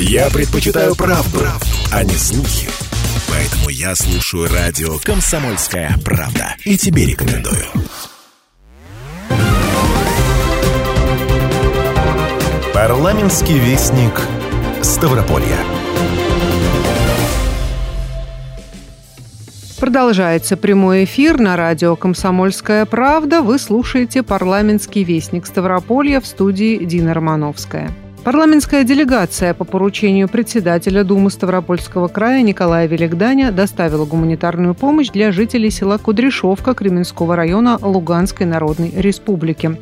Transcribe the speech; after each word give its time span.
Я 0.00 0.30
предпочитаю 0.30 0.94
правду, 0.94 1.40
правду, 1.40 1.66
а 1.92 2.04
не 2.04 2.14
слухи. 2.14 2.68
Поэтому 3.28 3.68
я 3.68 3.96
слушаю 3.96 4.48
радио 4.48 4.96
«Комсомольская 5.02 5.92
правда». 6.04 6.54
И 6.64 6.78
тебе 6.78 7.04
рекомендую. 7.04 7.64
Парламентский 12.72 13.58
вестник 13.58 14.12
Ставрополья. 14.82 15.58
Продолжается 19.80 20.56
прямой 20.56 21.04
эфир 21.04 21.40
на 21.40 21.56
радио 21.56 21.96
«Комсомольская 21.96 22.86
правда». 22.86 23.42
Вы 23.42 23.58
слушаете 23.58 24.22
«Парламентский 24.22 25.02
вестник 25.02 25.44
Ставрополья» 25.44 26.20
в 26.20 26.26
студии 26.26 26.84
Дина 26.84 27.14
Романовская. 27.14 27.92
Парламентская 28.24 28.84
делегация 28.84 29.54
по 29.54 29.64
поручению 29.64 30.28
председателя 30.28 31.02
Думы 31.04 31.30
Ставропольского 31.30 32.08
края 32.08 32.42
Николая 32.42 32.86
Великданя 32.86 33.52
доставила 33.52 34.04
гуманитарную 34.04 34.74
помощь 34.74 35.08
для 35.08 35.32
жителей 35.32 35.70
села 35.70 35.98
Кудряшовка 35.98 36.74
Кременского 36.74 37.36
района 37.36 37.78
Луганской 37.80 38.44
Народной 38.44 38.90
Республики. 38.90 39.78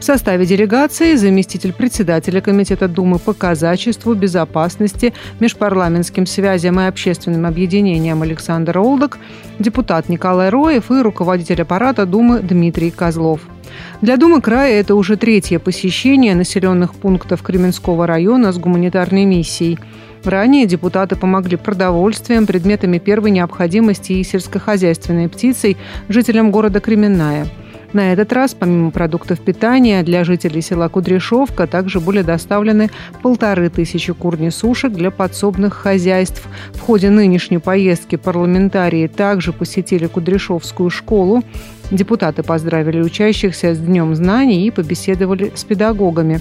В 0.00 0.04
составе 0.04 0.46
делегации 0.46 1.14
заместитель 1.14 1.72
председателя 1.72 2.40
Комитета 2.40 2.88
Думы 2.88 3.18
по 3.18 3.32
казачеству, 3.32 4.14
безопасности, 4.14 5.12
межпарламентским 5.38 6.26
связям 6.26 6.80
и 6.80 6.86
общественным 6.86 7.46
объединениям 7.46 8.22
Александр 8.22 8.78
Олдок, 8.78 9.18
депутат 9.58 10.08
Николай 10.08 10.48
Роев 10.48 10.90
и 10.90 11.00
руководитель 11.00 11.62
аппарата 11.62 12.06
Думы 12.06 12.40
Дмитрий 12.40 12.90
Козлов– 12.90 13.40
для 14.00 14.16
Думы 14.16 14.40
края 14.40 14.80
это 14.80 14.94
уже 14.94 15.16
третье 15.16 15.58
посещение 15.58 16.34
населенных 16.34 16.94
пунктов 16.94 17.42
Кременского 17.42 18.06
района 18.06 18.52
с 18.52 18.58
гуманитарной 18.58 19.24
миссией. 19.24 19.78
Ранее 20.24 20.66
депутаты 20.66 21.16
помогли 21.16 21.56
продовольствием, 21.56 22.46
предметами 22.46 22.98
первой 22.98 23.30
необходимости 23.30 24.12
и 24.12 24.24
сельскохозяйственной 24.24 25.28
птицей 25.28 25.76
жителям 26.08 26.50
города 26.50 26.80
Кременная– 26.80 27.46
на 27.94 28.12
этот 28.12 28.32
раз, 28.32 28.54
помимо 28.54 28.90
продуктов 28.90 29.40
питания, 29.40 30.02
для 30.02 30.24
жителей 30.24 30.60
села 30.60 30.88
Кудряшовка 30.88 31.66
также 31.66 32.00
были 32.00 32.22
доставлены 32.22 32.90
полторы 33.22 33.70
тысячи 33.70 34.12
курни 34.12 34.48
сушек 34.48 34.92
для 34.92 35.10
подсобных 35.10 35.74
хозяйств. 35.74 36.46
В 36.72 36.80
ходе 36.80 37.10
нынешней 37.10 37.58
поездки 37.58 38.16
парламентарии 38.16 39.06
также 39.06 39.52
посетили 39.52 40.06
Кудряшовскую 40.06 40.90
школу. 40.90 41.42
Депутаты 41.90 42.42
поздравили 42.42 43.00
учащихся 43.00 43.74
с 43.74 43.78
Днем 43.78 44.14
знаний 44.14 44.66
и 44.66 44.70
побеседовали 44.70 45.52
с 45.54 45.64
педагогами. 45.64 46.40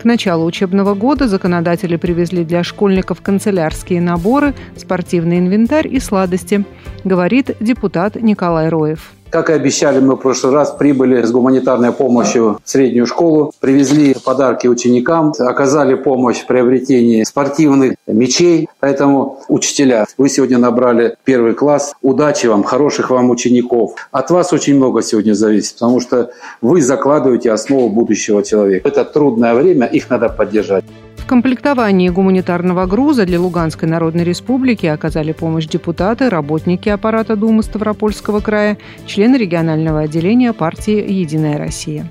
К 0.00 0.04
началу 0.04 0.44
учебного 0.44 0.94
года 0.94 1.26
законодатели 1.26 1.96
привезли 1.96 2.44
для 2.44 2.62
школьников 2.62 3.22
канцелярские 3.22 4.00
наборы, 4.00 4.54
спортивный 4.76 5.38
инвентарь 5.38 5.88
и 5.88 6.00
сладости, 6.00 6.64
говорит 7.04 7.56
депутат 7.60 8.14
Николай 8.16 8.68
Роев. 8.68 9.15
Как 9.30 9.50
и 9.50 9.52
обещали, 9.52 9.98
мы 9.98 10.14
в 10.14 10.18
прошлый 10.18 10.54
раз 10.54 10.70
прибыли 10.70 11.22
с 11.22 11.30
гуманитарной 11.30 11.92
помощью 11.92 12.58
в 12.64 12.68
среднюю 12.68 13.06
школу, 13.06 13.52
привезли 13.60 14.14
подарки 14.24 14.68
ученикам, 14.68 15.32
оказали 15.38 15.94
помощь 15.94 16.38
в 16.38 16.46
приобретении 16.46 17.24
спортивных 17.24 17.94
мечей. 18.06 18.68
Поэтому, 18.78 19.40
учителя, 19.48 20.06
вы 20.16 20.28
сегодня 20.28 20.58
набрали 20.58 21.16
первый 21.24 21.54
класс. 21.54 21.94
Удачи 22.02 22.46
вам, 22.46 22.62
хороших 22.62 23.10
вам 23.10 23.30
учеников. 23.30 23.94
От 24.12 24.30
вас 24.30 24.52
очень 24.52 24.76
много 24.76 25.02
сегодня 25.02 25.34
зависит, 25.34 25.74
потому 25.74 26.00
что 26.00 26.30
вы 26.60 26.80
закладываете 26.80 27.50
основу 27.50 27.88
будущего 27.88 28.42
человека. 28.42 28.88
Это 28.88 29.04
трудное 29.04 29.54
время, 29.54 29.86
их 29.86 30.08
надо 30.08 30.28
поддержать. 30.28 30.84
В 31.26 31.28
комплектовании 31.28 32.08
гуманитарного 32.08 32.86
груза 32.86 33.26
для 33.26 33.40
Луганской 33.40 33.88
Народной 33.88 34.22
Республики 34.22 34.86
оказали 34.86 35.32
помощь 35.32 35.66
депутаты, 35.66 36.30
работники 36.30 36.88
аппарата 36.88 37.34
Думы 37.34 37.64
Ставропольского 37.64 38.38
края, 38.38 38.78
члены 39.06 39.34
регионального 39.34 40.02
отделения 40.02 40.52
партии 40.52 41.04
«Единая 41.04 41.58
Россия». 41.58 42.08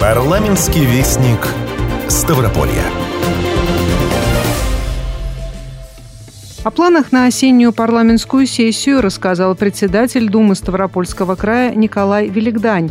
Парламентский 0.00 0.84
вестник 0.84 1.38
Ставрополья. 2.08 2.82
О 6.66 6.72
планах 6.72 7.12
на 7.12 7.26
осеннюю 7.26 7.72
парламентскую 7.72 8.44
сессию 8.44 9.00
рассказал 9.00 9.54
председатель 9.54 10.28
Думы 10.28 10.56
Ставропольского 10.56 11.36
края 11.36 11.72
Николай 11.72 12.26
Великдань. 12.26 12.90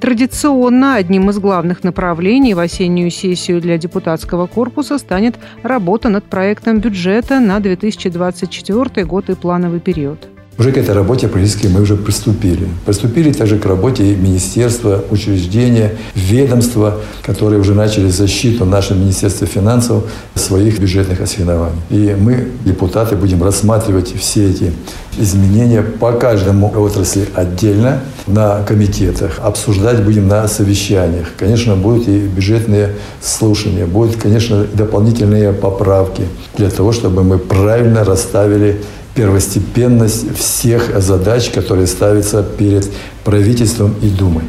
Традиционно 0.00 0.94
одним 0.94 1.28
из 1.28 1.38
главных 1.38 1.84
направлений 1.84 2.54
в 2.54 2.58
осеннюю 2.58 3.10
сессию 3.10 3.60
для 3.60 3.76
депутатского 3.76 4.46
корпуса 4.46 4.96
станет 4.96 5.38
работа 5.62 6.08
над 6.08 6.24
проектом 6.24 6.80
бюджета 6.80 7.40
на 7.40 7.60
2024 7.60 9.04
год 9.04 9.28
и 9.28 9.34
плановый 9.34 9.80
период. 9.80 10.26
Уже 10.60 10.72
к 10.72 10.76
этой 10.76 10.94
работе 10.94 11.26
практически 11.26 11.68
мы 11.68 11.80
уже 11.80 11.96
приступили. 11.96 12.68
Приступили 12.84 13.32
также 13.32 13.58
к 13.58 13.64
работе 13.64 14.02
министерства, 14.14 15.02
учреждения, 15.10 15.92
ведомства, 16.14 16.96
которые 17.22 17.60
уже 17.60 17.72
начали 17.72 18.10
защиту 18.10 18.66
нашего 18.66 18.98
Министерства 18.98 19.46
финансов 19.46 20.04
своих 20.34 20.78
бюджетных 20.78 21.22
ассигнований. 21.22 21.80
И 21.88 22.14
мы, 22.14 22.48
депутаты, 22.66 23.16
будем 23.16 23.42
рассматривать 23.42 24.14
все 24.14 24.50
эти 24.50 24.72
изменения 25.18 25.80
по 25.80 26.12
каждому 26.12 26.70
отрасли 26.76 27.26
отдельно 27.34 28.00
на 28.26 28.62
комитетах. 28.62 29.38
Обсуждать 29.42 30.04
будем 30.04 30.28
на 30.28 30.46
совещаниях. 30.46 31.28
Конечно, 31.38 31.74
будут 31.74 32.06
и 32.06 32.18
бюджетные 32.18 32.96
слушания, 33.22 33.86
будут, 33.86 34.16
конечно, 34.16 34.66
дополнительные 34.74 35.54
поправки 35.54 36.24
для 36.58 36.68
того, 36.68 36.92
чтобы 36.92 37.24
мы 37.24 37.38
правильно 37.38 38.04
расставили 38.04 38.82
первостепенность 39.20 40.34
всех 40.34 41.02
задач, 41.02 41.50
которые 41.50 41.86
ставятся 41.86 42.42
перед 42.42 42.90
правительством 43.22 43.94
и 44.02 44.08
Думой. 44.08 44.44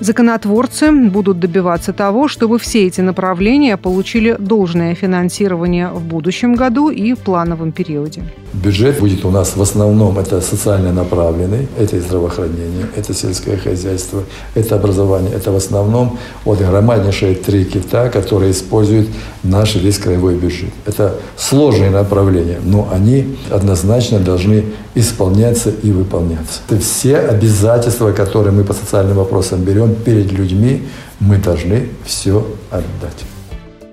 Законотворцы 0.00 0.90
будут 0.92 1.40
добиваться 1.40 1.92
того, 1.92 2.26
чтобы 2.28 2.58
все 2.58 2.86
эти 2.86 3.02
направления 3.02 3.76
получили 3.76 4.36
должное 4.38 4.94
финансирование 4.94 5.88
в 5.88 6.02
будущем 6.02 6.54
году 6.54 6.88
и 6.88 7.12
в 7.12 7.18
плановом 7.18 7.72
периоде. 7.72 8.22
Бюджет 8.54 9.00
будет 9.00 9.24
у 9.24 9.30
нас 9.30 9.56
в 9.56 9.62
основном 9.62 10.16
это 10.16 10.40
социально 10.40 10.92
направленный, 10.92 11.66
это 11.76 11.96
и 11.96 12.00
здравоохранение, 12.00 12.86
это 12.94 13.12
сельское 13.12 13.56
хозяйство, 13.56 14.22
это 14.54 14.76
образование. 14.76 15.32
Это 15.34 15.50
в 15.50 15.56
основном 15.56 16.18
вот 16.44 16.60
громаднейшие 16.60 17.34
три 17.34 17.64
кита, 17.64 18.08
которые 18.10 18.52
используют 18.52 19.08
наш 19.42 19.74
весь 19.74 19.98
краевой 19.98 20.36
бюджет. 20.36 20.70
Это 20.86 21.16
сложные 21.36 21.90
направления, 21.90 22.60
но 22.64 22.88
они 22.92 23.36
однозначно 23.50 24.20
должны 24.20 24.66
исполняться 24.94 25.70
и 25.70 25.90
выполняться. 25.90 26.60
Это 26.68 26.80
все 26.80 27.18
обязательства, 27.18 28.12
которые 28.12 28.52
мы 28.52 28.62
по 28.62 28.72
социальным 28.72 29.16
вопросам 29.16 29.64
берем 29.64 29.96
перед 29.96 30.30
людьми, 30.30 30.84
мы 31.18 31.38
должны 31.38 31.88
все 32.04 32.46
отдать. 32.70 33.24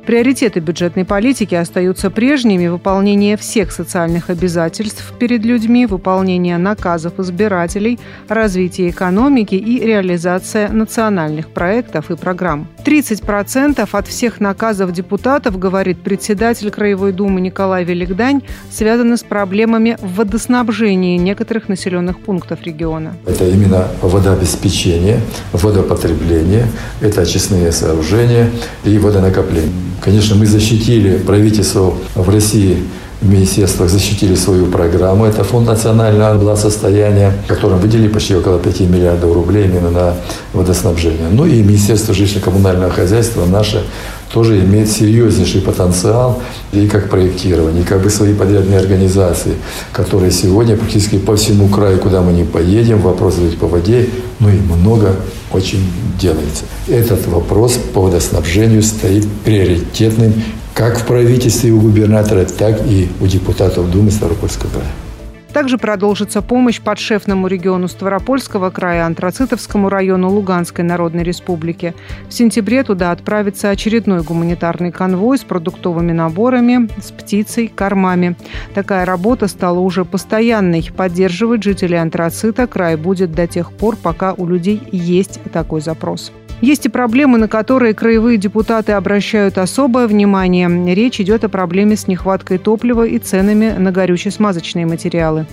Приоритеты 0.06 0.59
бюджетной 0.59 1.06
политики 1.06 1.53
остаются 1.53 2.09
прежними– 2.09 2.67
выполнение 2.69 3.38
всех 3.38 3.72
социальных 3.72 4.31
обязательств 4.31 5.13
перед 5.19 5.45
людьми, 5.45 5.85
выполнение 5.85 6.57
наказов 6.57 7.19
избирателей, 7.19 8.00
развитие 8.28 8.89
экономики 8.89 9.53
и 9.53 9.79
реализация 9.79 10.69
национальных 10.69 11.50
проектов 11.50 12.09
и 12.09 12.16
программ. 12.16 12.67
30% 12.84 13.88
от 13.91 14.07
всех 14.07 14.39
наказов 14.39 14.91
депутатов, 14.91 15.59
говорит 15.59 16.01
председатель 16.01 16.72
Краевой 16.72 17.13
Думы 17.13 17.39
Николай 17.39 17.83
Великдань, 17.83 18.41
связаны 18.72 19.18
с 19.18 19.23
проблемами 19.23 19.97
в 20.01 20.16
водоснабжении 20.16 21.18
некоторых 21.18 21.69
населенных 21.69 22.19
пунктов 22.19 22.63
региона. 22.63 23.13
Это 23.28 23.47
именно 23.47 23.88
водообеспечение, 24.01 25.19
водопотребление, 25.53 26.66
это 27.01 27.22
очистные 27.22 27.72
сооружения 27.72 28.50
и 28.83 28.97
водонакопление. 28.97 29.92
Конечно, 30.01 30.36
мы 30.36 30.45
защитили 30.45 31.18
правительство 31.18 31.94
в 32.15 32.30
России 32.30 32.83
в 33.21 33.30
министерствах 33.30 33.89
защитили 33.89 34.33
свою 34.33 34.65
программу. 34.65 35.25
Это 35.25 35.44
фонд 35.44 35.68
национального 35.68 36.39
благосостояния, 36.39 37.33
которым 37.48 37.77
выделили 37.80 38.07
почти 38.07 38.36
около 38.36 38.57
5 38.57 38.80
миллиардов 38.81 39.33
рублей 39.33 39.65
именно 39.65 39.92
на 39.92 40.15
водоснабжение. 40.53 41.27
Ну 41.31 41.45
и 41.45 41.62
Министерство 41.62 42.13
жилищно-коммунального 42.13 42.89
хозяйства 42.89 43.45
наше 43.45 43.83
тоже 44.33 44.59
имеет 44.62 44.89
серьезнейший 44.89 45.62
потенциал 45.62 46.42
и 46.71 46.88
как 46.88 47.12
проектирование, 47.12 47.83
и 47.83 47.86
как 47.86 48.01
бы 48.01 48.09
свои 48.09 48.33
подрядные 48.33 48.80
организации, 48.80 49.53
которые 49.92 50.31
сегодня 50.31 50.75
практически 50.75 51.19
по 51.19 51.36
всему 51.36 51.68
краю, 51.68 52.00
куда 52.00 52.21
мы 52.21 52.33
не 52.33 52.44
поедем, 52.44 53.01
вопрос 53.01 53.36
по 53.59 53.68
воде, 53.68 54.09
ну 54.39 54.50
и 54.50 54.57
много 54.57 55.15
очень 55.53 55.83
делается. 56.19 56.65
Этот 56.88 57.27
вопрос 57.27 57.80
по 57.94 58.01
водоснабжению 58.01 58.83
стоит 58.83 59.27
приоритетным 59.44 60.33
как 60.74 61.00
в 61.00 61.06
правительстве 61.06 61.71
у 61.71 61.81
губернатора, 61.81 62.45
так 62.45 62.81
и 62.88 63.09
у 63.19 63.27
депутатов 63.27 63.92
Думы 63.92 64.09
Ставропольского 64.09 64.69
края. 64.69 64.92
Также 65.53 65.77
продолжится 65.77 66.42
помощь 66.42 66.80
подшефному 66.80 67.48
региону 67.48 67.88
Ставропольского 67.89 68.69
края, 68.69 69.06
Антрацитовскому 69.06 69.89
району 69.89 70.30
Луганской 70.30 70.86
Народной 70.86 71.24
Республики. 71.24 71.94
В 72.30 72.33
сентябре 72.33 72.83
туда 72.83 73.12
отправится 73.12 73.69
очередной 73.69 74.24
гуманитарный 74.24 74.92
конвой 74.92 75.38
с 75.38 75.44
продуктовыми 75.44 76.13
наборами, 76.13 76.89
с 77.01 77.12
птицей, 77.12 77.68
кормами. 77.68 78.38
Такая 78.74 79.06
работа 79.06 79.48
стала 79.48 79.80
уже 79.80 80.06
постоянной. 80.06 80.89
Поддерживать 80.95 81.63
жителей 81.63 81.98
антрацита 81.98 82.65
край 82.65 82.95
будет 82.95 83.33
до 83.33 83.45
тех 83.45 83.74
пор, 83.74 83.98
пока 83.98 84.33
у 84.33 84.48
людей 84.48 84.81
есть 84.92 85.42
такой 85.51 85.81
запрос. 85.81 86.31
Есть 86.62 86.86
и 86.86 86.90
проблемы, 86.90 87.40
на 87.40 87.48
которые 87.48 87.96
краевые 87.96 88.38
депутаты 88.38 88.92
обращают 88.92 89.58
особое 89.58 90.08
внимание. 90.08 90.69
Речь 90.94 91.19
идет 91.19 91.44
о 91.44 91.50
проблеме 91.50 91.96
с 91.96 92.08
нехваткой 92.08 92.60
топлива 92.60 93.04
и 93.04 93.18
ценами 93.18 93.72
на 93.72 93.92
горюче-смазочные 93.92 94.86
материалы. 94.86 95.48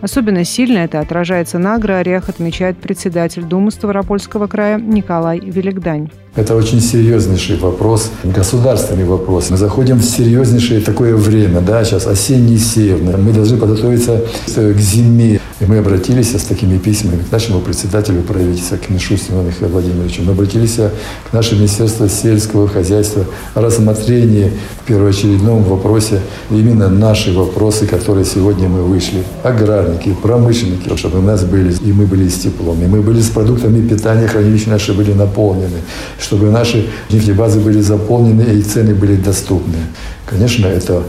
Особенно 0.00 0.42
сильно 0.44 0.78
это 0.78 1.00
отражается 1.00 1.58
на 1.58 1.74
аграриях, 1.74 2.30
отмечает 2.30 2.78
председатель 2.78 3.44
Думы 3.44 3.70
Ставропольского 3.70 4.46
края 4.46 4.78
Николай 4.78 5.38
Великдань. 5.38 6.08
Это 6.36 6.56
очень 6.56 6.80
серьезнейший 6.80 7.58
вопрос, 7.58 8.10
государственный 8.24 9.04
вопрос. 9.04 9.50
Мы 9.50 9.56
заходим 9.56 9.98
в 9.98 10.04
серьезнейшее 10.04 10.80
такое 10.80 11.14
время, 11.14 11.60
да, 11.60 11.84
сейчас 11.84 12.08
осенний 12.08 12.58
северный. 12.58 13.16
Мы 13.16 13.32
должны 13.32 13.56
подготовиться 13.56 14.20
к 14.48 14.80
зиме. 14.80 15.40
И 15.60 15.66
мы 15.66 15.78
обратились 15.78 16.34
с 16.34 16.42
такими 16.42 16.78
письмами 16.78 17.22
к 17.22 17.30
нашему 17.30 17.60
председателю 17.60 18.22
правительства, 18.22 18.76
к 18.76 18.90
Мишустину 18.90 19.42
Михаилу 19.42 19.74
Владимировичу. 19.74 20.22
Мы 20.22 20.32
обратились 20.32 20.74
к 20.74 21.32
нашему 21.32 21.60
Министерству 21.60 22.08
сельского 22.08 22.66
хозяйства 22.66 23.24
о 23.54 23.60
рассмотрении 23.60 24.50
в 24.82 24.86
первоочередном 24.88 25.62
вопросе 25.62 26.20
именно 26.50 26.88
наши 26.88 27.32
вопросы, 27.32 27.86
которые 27.86 28.24
сегодня 28.24 28.68
мы 28.68 28.82
вышли. 28.82 29.22
Аграрники, 29.44 30.12
промышленники, 30.20 30.96
чтобы 30.96 31.20
у 31.20 31.22
нас 31.22 31.44
были, 31.44 31.72
и 31.72 31.92
мы 31.92 32.06
были 32.06 32.28
с 32.28 32.34
теплом, 32.34 32.82
и 32.82 32.86
мы 32.86 33.00
были 33.00 33.20
с 33.20 33.28
продуктами 33.28 33.86
питания, 33.86 34.26
хранилища 34.26 34.70
наши 34.70 34.92
были 34.92 35.12
наполнены, 35.12 35.78
чтобы 36.24 36.50
наши 36.50 36.88
нефтебазы 37.10 37.60
были 37.60 37.80
заполнены 37.80 38.58
и 38.58 38.62
цены 38.62 38.94
были 38.94 39.14
доступны. 39.16 39.78
Конечно, 40.26 40.66
это 40.66 41.02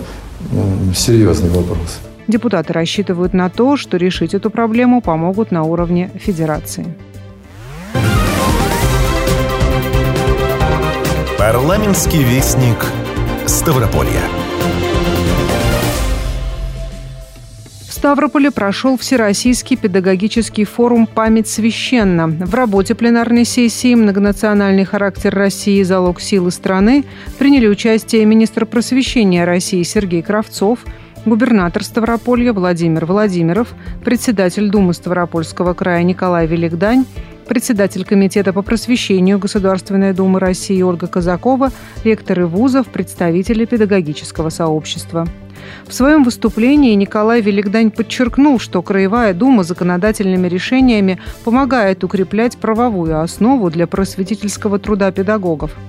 серьезный 0.95 1.49
вопрос. 1.49 1.99
Депутаты 2.27 2.73
рассчитывают 2.73 3.33
на 3.33 3.49
то, 3.49 3.77
что 3.77 3.97
решить 3.97 4.33
эту 4.33 4.49
проблему 4.49 5.01
помогут 5.01 5.51
на 5.51 5.63
уровне 5.63 6.11
федерации. 6.15 6.85
Парламентский 11.37 12.23
вестник 12.23 12.85
Ставрополья. 13.45 14.44
Ставрополе 18.05 18.51
прошел 18.51 18.99
Всероссийский 18.99 19.77
педагогический 19.77 20.63
форум 20.63 21.07
«Память 21.07 21.47
священна». 21.47 22.27
В 22.27 22.53
работе 22.53 22.93
пленарной 22.93 23.45
сессии 23.45 23.95
«Многонациональный 23.95 24.85
характер 24.85 25.33
России. 25.33 25.81
Залог 25.81 26.21
силы 26.21 26.51
страны» 26.51 27.03
приняли 27.39 27.65
участие 27.65 28.25
министр 28.25 28.67
просвещения 28.67 29.43
России 29.43 29.81
Сергей 29.81 30.21
Кравцов– 30.21 30.85
губернатор 31.25 31.83
Ставрополья 31.83 32.53
Владимир 32.53 33.07
Владимиров, 33.07 33.73
председатель 34.03 34.69
Думы 34.69 34.93
Ставропольского 34.93 35.73
края 35.73 36.03
Николай 36.03 36.45
Великдань, 36.45 37.05
председатель 37.47 38.05
Комитета 38.05 38.53
по 38.53 38.61
просвещению 38.61 39.39
Государственной 39.39 40.13
Думы 40.13 40.39
России 40.39 40.79
Ольга 40.83 41.07
Казакова, 41.07 41.71
ректоры 42.03 42.45
вузов, 42.45 42.85
представители 42.85 43.65
педагогического 43.65 44.49
сообщества. 44.49 45.27
В 45.87 45.93
своем 45.93 46.23
выступлении 46.23 46.93
Николай 46.93 47.41
Великдань 47.41 47.91
подчеркнул, 47.91 48.59
что 48.59 48.81
Краевая 48.81 49.33
Дума 49.33 49.63
законодательными 49.63 50.47
решениями 50.47 51.19
помогает 51.43 52.03
укреплять 52.03 52.57
правовую 52.57 53.21
основу 53.21 53.69
для 53.69 53.87
просветительского 53.87 54.79
труда 54.79 55.11
педагогов– 55.11 55.71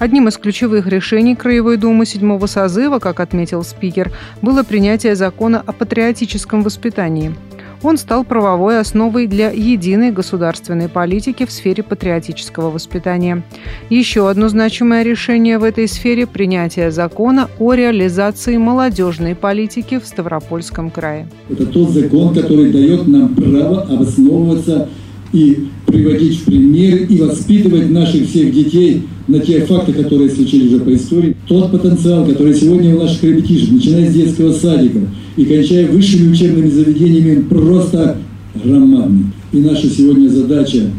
Одним 0.00 0.28
из 0.28 0.38
ключевых 0.38 0.86
решений 0.86 1.36
Краевой 1.36 1.76
Думы 1.76 2.06
седьмого 2.06 2.46
созыва, 2.46 3.00
как 3.00 3.20
отметил 3.20 3.62
спикер, 3.62 4.10
было 4.40 4.62
принятие 4.62 5.14
закона 5.14 5.62
о 5.66 5.72
патриотическом 5.72 6.62
воспитании. 6.62 7.34
Он 7.82 7.96
стал 7.96 8.24
правовой 8.24 8.78
основой 8.78 9.26
для 9.26 9.50
единой 9.50 10.12
государственной 10.12 10.88
политики 10.88 11.46
в 11.46 11.50
сфере 11.50 11.82
патриотического 11.82 12.70
воспитания. 12.70 13.42
Еще 13.88 14.28
одно 14.28 14.48
значимое 14.48 15.02
решение 15.02 15.58
в 15.58 15.64
этой 15.64 15.88
сфере– 15.88 16.26
принятие 16.26 16.90
закона 16.90 17.48
о 17.58 17.72
реализации 17.72 18.58
молодежной 18.58 19.34
политики 19.34 19.98
в 19.98 20.06
Ставропольском 20.06 20.90
крае. 20.90 21.28
Это 21.48 21.64
тот 21.66 21.90
закон, 21.90 22.34
который 22.34 22.70
дает 22.70 23.08
нам 23.08 23.34
право 23.34 23.82
обосновываться 23.82 24.88
и 25.32 25.68
приводить 25.86 26.40
в 26.40 26.44
пример 26.44 27.04
и 27.04 27.20
воспитывать 27.20 27.90
наших 27.90 28.28
всех 28.28 28.52
детей 28.52 29.08
на 29.30 29.38
те 29.38 29.60
факты, 29.60 29.92
которые 29.92 30.28
случились 30.28 30.72
уже 30.72 30.80
по 30.80 30.92
истории. 30.92 31.36
Тот 31.46 31.70
потенциал, 31.70 32.26
который 32.26 32.52
сегодня 32.54 32.94
у 32.96 33.00
наших 33.00 33.22
ребятишек, 33.22 33.70
начиная 33.70 34.10
с 34.10 34.12
детского 34.14 34.52
садика 34.52 34.98
и 35.36 35.44
кончая 35.44 35.86
высшими 35.86 36.32
учебными 36.32 36.68
заведениями, 36.68 37.42
просто 37.42 38.16
громадный. 38.62 39.26
И 39.52 39.58
наша 39.58 39.88
сегодня 39.88 40.28
задача 40.28 40.90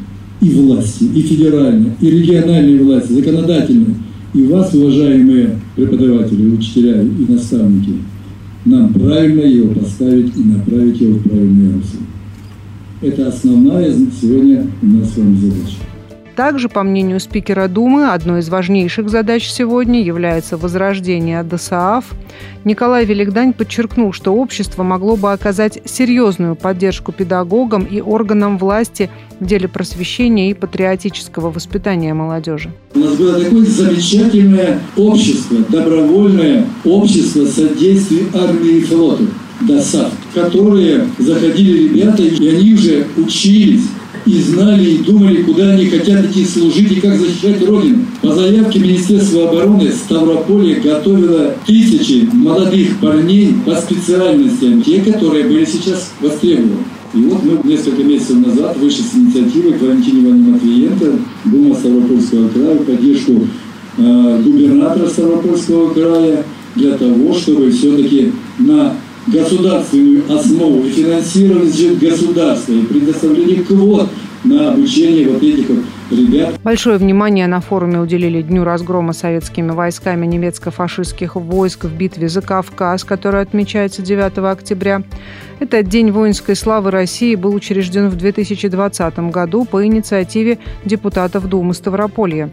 и 0.42 0.50
власти, 0.50 1.04
и 1.04 1.22
федеральной, 1.22 1.92
и 2.00 2.10
региональной 2.10 2.78
власти, 2.80 3.12
законодательной, 3.12 3.96
и 4.34 4.44
вас, 4.44 4.74
уважаемые 4.74 5.60
преподаватели, 5.76 6.52
учителя 6.52 7.02
и 7.02 7.32
наставники, 7.32 7.96
нам 8.64 8.94
правильно 8.94 9.42
его 9.42 9.74
поставить 9.74 10.32
и 10.38 10.40
направить 10.40 11.02
его 11.02 11.16
в 11.16 11.24
правильное 11.24 11.74
русло. 11.74 12.00
Это 13.02 13.28
основная 13.28 13.94
сегодня 14.22 14.68
у 14.82 14.86
нас 14.86 15.14
с 15.14 15.18
вами 15.18 15.36
задача. 15.36 15.91
Также, 16.36 16.70
по 16.70 16.84
мнению 16.84 17.20
спикера 17.20 17.68
Думы, 17.68 18.10
одной 18.10 18.40
из 18.40 18.50
важнейших 18.50 19.10
задач 19.10 19.50
сегодня 19.50 20.02
является 20.02 20.58
возрождение 20.58 21.44
ДСААФ. 21.44 22.06
Николай 22.64 23.06
Великдань 23.06 23.54
подчеркнул, 23.54 24.14
что 24.14 24.34
общество 24.34 24.84
могло 24.84 25.18
бы 25.18 25.34
оказать 25.34 25.80
серьезную 25.86 26.56
поддержку 26.56 27.12
педагогам 27.12 27.84
и 27.84 28.00
органам 28.00 28.58
власти 28.58 29.10
в 29.40 29.46
деле 29.46 29.68
просвещения 29.68 30.52
и 30.52 30.54
патриотического 30.54 31.52
воспитания 31.52 32.14
молодежи. 32.14 32.72
У 32.96 33.00
нас 33.00 33.16
было 33.16 33.42
такое 33.42 33.66
замечательное 33.66 34.80
общество, 34.96 35.58
добровольное 35.68 36.66
общество 36.86 37.46
содействия 37.46 38.26
армии 38.34 38.78
и 38.78 38.82
флоту. 38.82 39.28
ДОСАФ, 39.62 40.12
которые 40.34 41.06
заходили 41.20 41.88
ребята, 41.90 42.24
и 42.24 42.48
они 42.48 42.74
уже 42.74 43.06
учились 43.16 43.84
и 44.26 44.40
знали, 44.42 44.86
и 44.86 44.98
думали, 45.00 45.44
куда 45.44 45.72
они 45.72 45.86
хотят 45.86 46.26
идти 46.26 46.46
служить 46.46 46.92
и 46.92 47.00
как 47.00 47.18
защищать 47.18 47.66
Родину. 47.68 48.06
По 48.22 48.34
заявке 48.34 48.80
Министерства 48.80 49.50
обороны 49.50 49.92
Ставрополье 49.92 50.76
готовило 50.76 51.56
тысячи 51.66 52.28
молодых 52.32 53.00
парней 53.00 53.54
по 53.66 53.76
специальностям, 53.76 54.82
те, 54.82 55.02
которые 55.02 55.46
были 55.46 55.66
сейчас 55.66 56.12
востребованы. 56.20 56.84
И 57.14 57.18
вот 57.24 57.44
мы 57.44 57.60
несколько 57.70 58.04
месяцев 58.04 58.46
назад 58.46 58.78
вышли 58.78 59.02
с 59.02 59.16
инициативой 59.16 59.74
к 59.74 59.82
Валентине 59.82 60.22
Ивановне 60.24 60.52
Матвиенко, 60.54 61.06
Дума 61.46 61.76
Ставропольского 61.76 62.48
края, 62.50 62.78
поддержку 62.78 63.48
э, 63.98 64.42
губернатора 64.44 65.10
Ставропольского 65.10 65.94
края, 65.94 66.46
для 66.76 66.98
того, 66.98 67.34
чтобы 67.34 67.70
все-таки 67.72 68.32
на 68.60 68.96
государственную 69.28 70.24
основу 70.32 70.84
и 70.84 70.90
финансирование 70.90 71.96
государства 71.96 72.74
и 72.74 72.84
предоставление 72.84 73.64
квот 73.64 74.10
на 74.44 74.72
обучение 74.72 75.28
вот 75.30 75.44
этих 75.44 75.70
вот 75.70 75.84
ребят. 76.10 76.60
Большое 76.64 76.98
внимание 76.98 77.48
на 77.48 77.62
форуме 77.62 78.00
уделили 78.00 78.42
Дню 78.42 78.64
разгрома 78.64 79.14
советскими 79.14 79.72
войсками 79.72 80.26
немецко-фашистских 80.26 81.36
войск 81.36 81.86
в 81.86 81.96
битве 81.96 82.28
за 82.28 82.42
Кавказ, 82.42 83.04
которая 83.04 83.44
отмечается 83.44 84.02
9 84.02 84.38
октября. 84.40 85.04
Этот 85.60 85.88
День 85.88 86.12
воинской 86.12 86.56
славы 86.56 86.90
России 86.90 87.36
был 87.36 87.54
учрежден 87.54 88.10
в 88.10 88.16
2020 88.16 89.20
году 89.32 89.66
по 89.66 89.86
инициативе 89.86 90.58
депутатов 90.86 91.48
Думы 91.48 91.74
Ставрополья. 91.74 92.50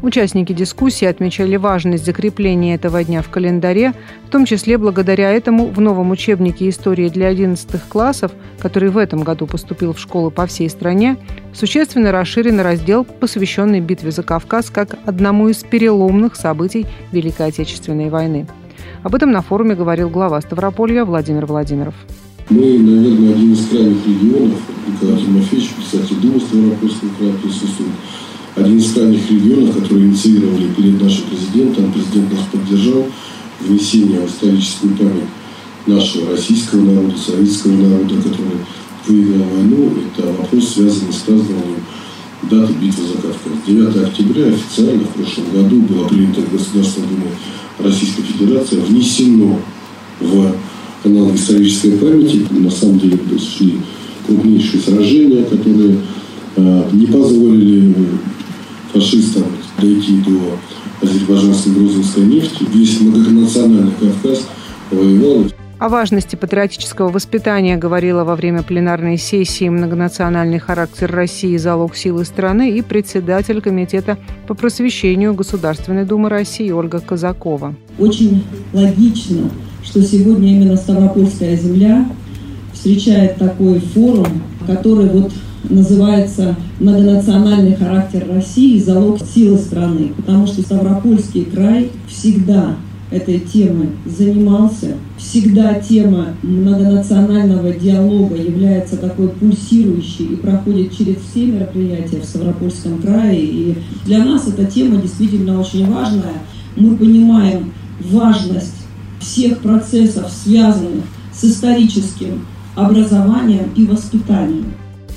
Участники 0.00 0.52
дискуссии 0.52 1.06
отмечали 1.06 1.56
важность 1.56 2.04
закрепления 2.04 2.76
этого 2.76 3.02
дня 3.02 3.20
в 3.20 3.30
календаре, 3.30 3.94
в 4.26 4.30
том 4.30 4.44
числе 4.44 4.78
благодаря 4.78 5.32
этому 5.32 5.66
в 5.66 5.80
новом 5.80 6.12
учебнике 6.12 6.68
истории 6.68 7.08
для 7.08 7.26
11 7.26 7.82
классов, 7.88 8.30
который 8.60 8.90
в 8.90 8.96
этом 8.96 9.24
году 9.24 9.46
поступил 9.46 9.92
в 9.92 9.98
школы 9.98 10.30
по 10.30 10.46
всей 10.46 10.70
стране, 10.70 11.16
существенно 11.52 12.12
расширен 12.12 12.60
раздел, 12.60 13.04
посвященный 13.04 13.80
битве 13.80 14.12
за 14.12 14.22
Кавказ 14.22 14.70
как 14.70 14.96
одному 15.04 15.48
из 15.48 15.64
переломных 15.64 16.36
событий 16.36 16.86
Великой 17.10 17.48
Отечественной 17.48 18.08
войны. 18.08 18.46
Об 19.02 19.16
этом 19.16 19.32
на 19.32 19.42
форуме 19.42 19.74
говорил 19.74 20.10
глава 20.10 20.40
Ставрополья 20.40 21.04
Владимир 21.04 21.46
Владимиров. 21.46 21.94
Мы, 22.50 22.78
наверное, 22.78 23.34
один 23.34 23.52
из 23.52 23.68
крайних 23.68 24.06
регионов, 24.06 24.60
Николай 24.86 25.20
Тимофеевич, 25.20 25.70
председатель 25.74 26.16
Думы 26.16 26.40
Ставропольского 26.40 27.10
края 27.18 27.32
присутствует, 27.42 27.92
один 28.54 28.78
из 28.78 28.92
крайних 28.92 29.30
регионов, 29.30 29.76
которые 29.76 30.06
инициировали 30.06 30.68
перед 30.76 31.02
нашим 31.02 31.24
президентом, 31.24 31.92
президент 31.92 32.32
нас 32.32 32.44
поддержал, 32.50 33.06
внесение 33.60 34.20
в 34.20 34.30
историческую 34.30 34.94
память 34.96 35.28
нашего 35.86 36.32
российского 36.32 36.82
народа, 36.82 37.14
советского 37.18 37.72
народа, 37.72 38.14
который 38.16 38.58
выиграл 39.06 39.44
войну, 39.48 39.92
это 40.12 40.28
вопрос, 40.32 40.74
связанный 40.74 41.12
с 41.12 41.16
празднованием 41.16 41.80
даты 42.42 42.72
битвы 42.74 43.04
за 43.06 43.14
Кавказ. 43.14 43.52
9 43.66 43.96
октября 43.96 44.46
официально 44.46 45.04
в 45.04 45.14
прошлом 45.14 45.44
году 45.52 45.80
было 45.82 46.06
принято 46.08 46.40
Государственной 46.52 47.08
Думой 47.08 47.30
Российской 47.78 48.22
Федерации, 48.22 48.76
внесено 48.76 49.60
в 50.20 50.54
канал 51.02 51.34
исторической 51.34 51.92
памяти. 51.92 52.46
На 52.50 52.70
самом 52.70 52.98
деле 52.98 53.18
шли 53.38 53.78
крупнейшие 54.26 54.82
сражения, 54.82 55.44
которые 55.44 55.98
э, 56.56 56.90
не 56.92 57.06
позволили 57.06 57.94
фашистам 58.92 59.44
дойти 59.80 60.20
до 60.22 60.58
азербайджанской 61.02 61.72
грузинской 61.72 62.24
нефти. 62.24 62.64
Весь 62.72 63.00
многонациональный 63.00 63.92
Кавказ 64.00 64.46
воевал. 64.90 65.46
О 65.78 65.88
важности 65.88 66.34
патриотического 66.34 67.08
воспитания 67.08 67.76
говорила 67.76 68.24
во 68.24 68.34
время 68.34 68.64
пленарной 68.64 69.16
сессии 69.16 69.68
«Многонациональный 69.68 70.58
характер 70.58 71.08
России. 71.08 71.56
Залог 71.56 71.94
силы 71.94 72.24
страны» 72.24 72.72
и 72.72 72.82
председатель 72.82 73.60
Комитета 73.60 74.18
по 74.48 74.54
просвещению 74.54 75.34
Государственной 75.34 76.04
Думы 76.04 76.30
России 76.30 76.72
Ольга 76.72 76.98
Казакова. 76.98 77.76
Очень 77.96 78.42
логично, 78.72 79.50
что 79.84 80.02
сегодня 80.02 80.50
именно 80.50 80.76
Ставропольская 80.76 81.54
земля 81.54 82.10
встречает 82.72 83.36
такой 83.36 83.78
форум, 83.78 84.42
который 84.66 85.08
вот 85.08 85.32
называется 85.64 86.56
«Многонациональный 86.80 87.74
характер 87.74 88.26
России. 88.28 88.78
Залог 88.78 89.18
силы 89.20 89.58
страны», 89.58 90.12
потому 90.16 90.46
что 90.46 90.62
Ставропольский 90.62 91.44
край 91.44 91.90
всегда 92.08 92.76
этой 93.10 93.40
темой 93.40 93.90
занимался. 94.04 94.96
Всегда 95.16 95.74
тема 95.74 96.28
многонационального 96.42 97.72
диалога 97.72 98.36
является 98.36 98.96
такой 98.96 99.28
пульсирующей 99.28 100.26
и 100.26 100.36
проходит 100.36 100.96
через 100.96 101.16
все 101.16 101.46
мероприятия 101.46 102.20
в 102.20 102.24
Ставропольском 102.24 103.00
крае. 103.00 103.40
И 103.40 103.78
для 104.04 104.24
нас 104.24 104.46
эта 104.46 104.64
тема 104.66 105.00
действительно 105.00 105.60
очень 105.60 105.90
важная. 105.90 106.42
Мы 106.76 106.96
понимаем 106.96 107.72
важность 108.10 108.74
всех 109.20 109.58
процессов, 109.58 110.30
связанных 110.30 111.04
с 111.32 111.44
историческим 111.44 112.46
образованием 112.76 113.70
и 113.74 113.84
воспитанием. 113.86 114.66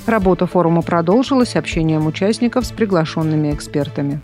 Работа 0.08 0.48
форума 0.48 0.81
продолжилась 0.81 1.55
общением 1.55 2.08
участников 2.08 2.65
с 2.65 2.72
приглашенными 2.72 3.53
экспертами. 3.53 4.20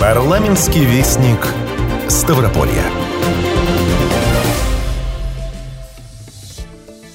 Парламентский 0.00 0.84
вестник 0.84 1.38
Ставрополья. 2.08 2.84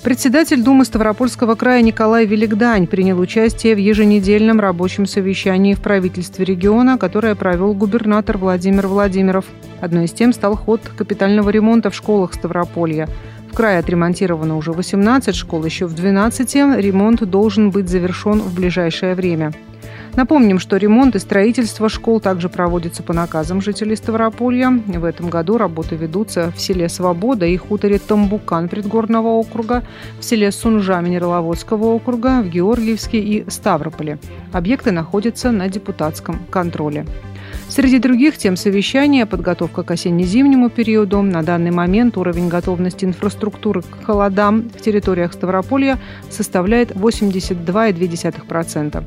Председатель 0.03 0.62
Думы 0.63 0.84
Ставропольского 0.84 1.56
края 1.56 1.82
Николай 1.82 2.25
Великдань 2.25 2.88
принял 2.88 3.20
участие 3.20 3.75
в 3.75 3.77
еженедельном 3.77 4.60
рабочем 4.60 5.06
совещании 5.06 5.74
в 5.74 5.82
правительстве 5.82 6.44
региона, 6.44 6.98
которое 6.98 7.36
провел 7.36 7.74
губернатор 7.74 8.38
Владимир 8.38 8.88
Владимиров. 8.88 9.46
Одной 9.80 10.06
из 10.06 10.12
тем 10.12 10.34
стал 10.34 10.56
ход 10.56 10.82
капитального 10.98 11.50
ремонта 11.50 11.91
в 11.91 11.96
школах 11.96 12.34
Ставрополья. 12.34 13.08
В 13.51 13.53
крае 13.53 13.79
отремонтировано 13.79 14.55
уже 14.55 14.72
18 14.72 15.36
школ, 15.36 15.65
еще 15.65 15.86
в 15.86 15.93
12 15.93 16.55
ремонт 16.55 17.29
должен 17.29 17.70
быть 17.70 17.89
завершен 17.89 18.39
в 18.39 18.55
ближайшее 18.55 19.13
время. 19.13 19.51
Напомним, 20.15 20.58
что 20.60 20.77
ремонт 20.77 21.15
и 21.15 21.20
строительство 21.20 21.89
школ 21.89 22.22
также 22.22 22.48
проводятся 22.48 23.03
по 23.03 23.13
наказам 23.13 23.62
жителей 23.62 23.98
Ставрополья. 23.98 24.72
В 24.88 25.03
этом 25.03 25.29
году 25.29 25.58
работы 25.58 25.96
ведутся 25.96 26.53
в 26.55 26.62
селе 26.62 26.88
Свобода 26.88 27.46
и 27.46 27.58
хуторе 27.58 28.00
Тамбукан 28.00 28.70
предгорного 28.70 29.27
округа, 29.27 29.84
в 30.20 30.24
селе 30.24 30.51
Сунжа 30.51 31.01
Минераловодского 31.01 31.88
округа, 31.88 32.41
в 32.41 32.50
Георгиевске 32.50 33.20
и 33.20 33.50
Ставрополе. 33.50 34.17
Объекты 34.53 34.91
находятся 34.91 35.51
на 35.51 35.67
депутатском 35.67 36.39
контроле. 36.50 37.05
Среди 37.72 37.98
других 38.00 38.38
тем 38.38 38.58
совещания– 38.58 39.25
подготовка 39.28 39.84
к 39.84 39.92
осенне-зимнему 39.92 40.70
периоду. 40.70 41.22
На 41.22 41.42
данный 41.42 41.72
момент 41.72 42.18
уровень 42.18 42.50
готовности 42.50 43.06
инфраструктуры 43.06 43.82
к 43.82 44.04
холодам 44.04 44.70
в 44.78 44.82
территориях 44.82 45.32
Ставрополья 45.32 45.98
составляет 46.30 46.92
82,2%. 46.92 49.04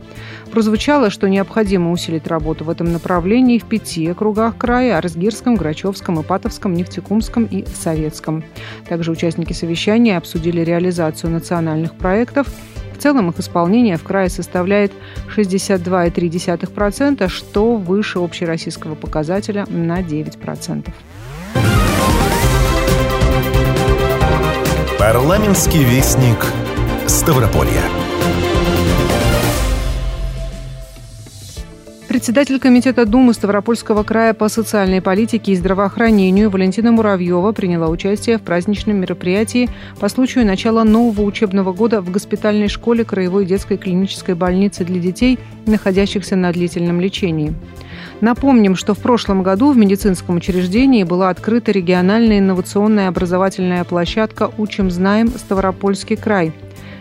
Прозвучало, 0.51 1.11
что 1.11 1.29
необходимо 1.29 1.93
усилить 1.93 2.27
работу 2.27 2.65
в 2.65 2.71
этом 2.71 2.91
направлении 2.91 3.59
в 3.59 3.67
пяти 3.67 4.09
округах 4.09 4.57
края– 4.57 4.97
Арзгирском, 5.05 5.57
Грачевском, 5.57 6.23
Ипатовском, 6.23 6.73
Нефтекумском 6.73 7.45
и 7.45 7.67
Советском. 7.67 8.45
Также 8.89 9.11
участники 9.11 9.53
совещания 9.53 10.17
обсудили 10.17 10.63
реализацию 10.63 11.31
национальных 11.31 11.95
проектов– 11.97 12.49
в 12.95 12.99
целом 12.99 13.31
их 13.31 13.39
исполнение 13.41 13.97
в 13.97 14.03
крае 14.03 14.29
составляет 14.31 14.93
62,3%, 15.37 17.29
что 17.29 17.77
выше 17.77 18.19
общероссийского 18.21 18.95
показателя 18.95 19.67
на 19.69 20.01
9%. 20.01 20.91
Парламентский 24.99 25.85
вестник 25.85 26.47
Ставрополья. 27.07 28.04
Председатель 32.15 32.61
Комитета 32.61 33.07
Думы 33.07 33.35
Ставропольского 33.35 34.05
края 34.05 34.35
по 34.35 34.49
социальной 34.49 35.03
политике 35.03 35.51
и 35.51 35.57
здравоохранению 35.57 36.49
Валентина 36.49 36.93
Муравьева 36.93 37.51
приняла 37.51 37.89
участие 37.89 38.39
в 38.39 38.43
праздничном 38.43 38.99
мероприятии 38.99 39.69
по 39.99 40.09
случаю 40.09 40.47
начала 40.47 40.85
нового 40.85 41.23
учебного 41.23 41.73
года 41.73 42.01
в 42.01 42.13
госпитальной 42.13 42.69
школе 42.69 43.05
Краевой 43.05 43.47
детской 43.47 43.77
клинической 43.77 44.37
больницы 44.37 44.85
для 44.85 45.01
детей, 45.01 45.41
находящихся 45.67 46.37
на 46.37 46.53
длительном 46.53 47.01
лечении. 47.01 47.53
Напомним, 48.21 48.77
что 48.77 48.95
в 48.95 49.01
прошлом 49.01 49.43
году 49.43 49.73
в 49.73 49.77
медицинском 49.77 50.37
учреждении 50.37 51.03
была 51.03 51.31
открыта 51.31 51.73
региональная 51.73 52.39
инновационная 52.39 53.09
образовательная 53.09 53.83
площадка 53.83 54.53
«Учим, 54.57 54.89
знаем. 54.89 55.31
Ставропольский 55.31 56.15
край», 56.15 56.53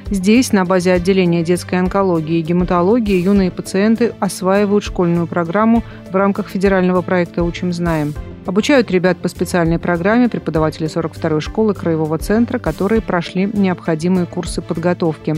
Здесь, 0.10 0.52
на 0.52 0.66
базе 0.66 0.92
отделения 0.92 1.44
детской 1.44 1.80
онкологии 1.80 2.40
и 2.40 2.42
гематологии, 2.42 3.22
юные 3.22 3.52
пациенты 3.52 4.14
осваивают 4.20 4.84
школьную 4.84 5.28
программу 5.28 5.84
в 6.12 6.16
рамках 6.16 6.50
федерального 6.50 7.02
проекта 7.02 7.44
«Учим, 7.44 7.72
знаем». 7.74 8.14
Обучают 8.46 8.92
ребят 8.92 9.18
по 9.18 9.30
специальной 9.30 9.80
программе 9.80 10.28
преподаватели 10.28 10.88
42-й 10.88 11.40
школы 11.40 11.74
Краевого 11.74 12.18
центра, 12.18 12.60
которые 12.60 13.02
прошли 13.02 13.50
необходимые 13.52 14.26
курсы 14.26 14.62
подготовки. 14.62 15.36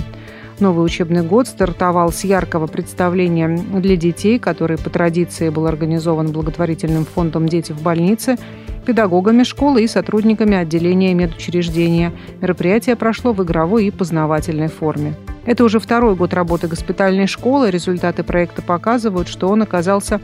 Новый 0.59 0.85
учебный 0.85 1.21
год 1.21 1.47
стартовал 1.47 2.11
с 2.11 2.23
яркого 2.23 2.65
представления 2.65 3.57
для 3.57 3.95
детей, 3.95 4.39
который 4.39 4.77
по 4.77 4.89
традиции 4.89 5.49
был 5.49 5.67
организован 5.67 6.31
благотворительным 6.31 7.05
фондом 7.05 7.47
«Дети 7.47 7.73
в 7.73 7.83
больнице», 7.83 8.37
педагогами 8.85 9.43
школы 9.43 9.83
и 9.83 9.87
сотрудниками 9.87 10.55
отделения 10.55 11.13
медучреждения. 11.13 12.13
Мероприятие 12.41 12.95
прошло 12.95 13.33
в 13.33 13.43
игровой 13.43 13.87
и 13.87 13.91
познавательной 13.91 14.69
форме. 14.69 15.15
Это 15.45 15.63
уже 15.63 15.79
второй 15.79 16.15
год 16.15 16.33
работы 16.33 16.67
госпитальной 16.67 17.27
школы. 17.27 17.69
Результаты 17.69 18.23
проекта 18.23 18.61
показывают, 18.61 19.27
что 19.27 19.49
он 19.49 19.61
оказался 19.61 20.21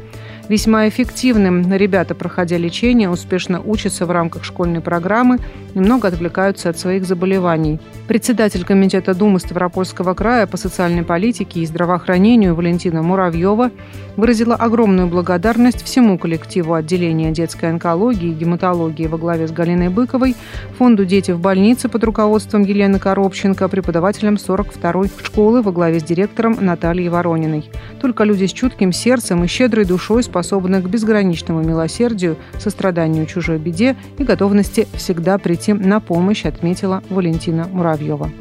весьма 0.49 0.87
эффективным. 0.87 1.71
Ребята, 1.73 2.15
проходя 2.15 2.57
лечение, 2.57 3.09
успешно 3.09 3.61
учатся 3.61 4.05
в 4.05 4.11
рамках 4.11 4.43
школьной 4.43 4.81
программы, 4.81 5.39
немного 5.75 6.07
отвлекаются 6.07 6.69
от 6.69 6.77
своих 6.77 7.05
заболеваний. 7.05 7.79
Председатель 8.07 8.65
Комитета 8.65 9.13
Думы 9.13 9.39
Ставропольского 9.39 10.13
края 10.13 10.47
по 10.47 10.57
социальной 10.57 11.03
политике 11.03 11.61
и 11.61 11.65
здравоохранению 11.65 12.55
Валентина 12.55 13.01
Муравьева 13.01 13.71
выразила 14.17 14.55
огромную 14.55 15.07
благодарность 15.07 15.83
всему 15.83 16.17
коллективу 16.17 16.73
отделения 16.73 17.31
детской 17.31 17.69
онкологии 17.69 18.29
и 18.29 18.33
гематологии 18.33 19.07
во 19.07 19.17
главе 19.17 19.47
с 19.47 19.51
Галиной 19.51 19.89
Быковой, 19.89 20.35
фонду 20.77 21.05
«Дети 21.05 21.31
в 21.31 21.39
больнице» 21.39 21.87
под 21.87 22.03
руководством 22.03 22.63
Елены 22.63 22.99
Коробченко, 22.99 23.67
преподавателям 23.69 24.35
42-й 24.35 25.09
школы 25.23 25.61
во 25.61 25.71
главе 25.71 25.99
с 25.99 26.03
директором 26.03 26.57
Натальей 26.59 27.09
Ворониной. 27.09 27.69
Только 28.01 28.23
люди 28.23 28.45
с 28.45 28.51
чутким 28.51 28.91
сердцем 28.91 29.43
и 29.43 29.47
щедрой 29.47 29.85
душой 29.85 30.23
способны 30.31 30.81
к 30.81 30.85
безграничному 30.87 31.61
милосердию, 31.61 32.37
состраданию 32.57 33.25
чужой 33.25 33.57
беде 33.57 33.97
и 34.17 34.23
готовности 34.23 34.87
всегда 34.93 35.37
прийти 35.37 35.73
на 35.73 35.99
помощь, 35.99 36.45
отметила 36.45 37.03
Валентина 37.09 37.67
Муравьева. 37.69 38.31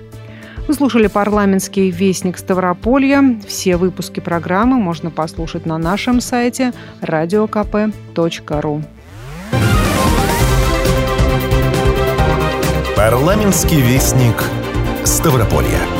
Вы 0.69 0.75
слушали 0.75 1.09
парламентский 1.09 1.91
вестник 1.91 2.39
Ставрополья. 2.39 3.41
Все 3.49 3.77
выпуски 3.77 4.21
программы 4.21 4.77
можно 4.77 5.11
послушать 5.11 5.67
на 5.67 5.79
нашем 5.79 6.21
сайте 6.21 6.73
radiokp.ru. 7.01 8.85
Парламентский 12.97 13.81
вестник 13.81 14.37
Ставрополья. 15.05 16.00